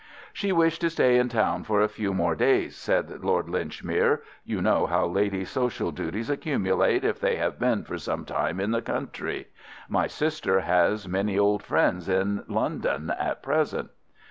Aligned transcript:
"She 0.33 0.51
wished 0.51 0.81
to 0.81 0.89
stay 0.89 1.19
in 1.19 1.29
town 1.29 1.63
for 1.63 1.79
a 1.79 1.87
few 1.87 2.11
more 2.11 2.33
days," 2.33 2.75
said 2.75 3.23
Lord 3.23 3.47
Linchmere. 3.47 4.23
"You 4.43 4.59
know 4.59 4.87
how 4.87 5.05
ladies' 5.05 5.51
social 5.51 5.91
duties 5.91 6.27
accumulate 6.27 7.03
if 7.03 7.19
they 7.19 7.35
have 7.35 7.59
been 7.59 7.83
for 7.83 7.99
some 7.99 8.25
time 8.25 8.59
in 8.59 8.71
the 8.71 8.81
country. 8.81 9.49
My 9.87 10.07
sister 10.07 10.61
has 10.61 11.07
many 11.07 11.37
old 11.37 11.61
friends 11.61 12.09
in 12.09 12.43
London 12.47 13.11
at 13.11 13.43
present." 13.43 13.91